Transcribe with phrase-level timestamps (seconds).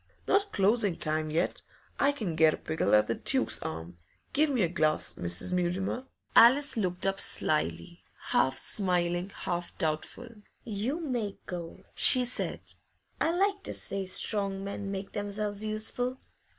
[0.27, 1.61] 'Not closing time yet.
[1.99, 3.93] I can get a pickle at the "Duke's Arms."
[4.33, 5.53] Give me a glass, Mrs.
[5.53, 8.01] Mutimer.' Alice looked up slily,
[8.31, 10.37] half smiling, half doubtful.
[10.63, 12.61] 'You may go,' she said.
[13.19, 16.17] 'I like to see strong men make themselves useful.